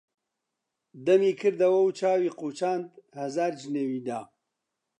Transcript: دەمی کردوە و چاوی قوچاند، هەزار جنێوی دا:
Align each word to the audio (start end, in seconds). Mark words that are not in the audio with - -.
دەمی 1.05 1.33
کردوە 1.39 1.79
و 1.83 1.95
چاوی 1.99 2.35
قوچاند، 2.39 2.85
هەزار 3.19 3.51
جنێوی 3.61 4.01
دا: 4.07 4.19